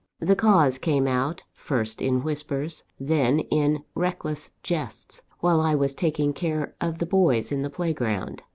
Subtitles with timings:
[0.19, 6.33] The cause came out, first in whispers, then in reckless jests, while I was taking
[6.33, 8.41] care of the boys in the playground.